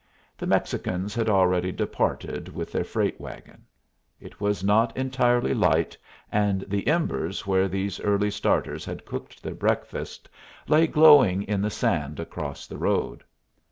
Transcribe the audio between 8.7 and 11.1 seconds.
had cooked their breakfast lay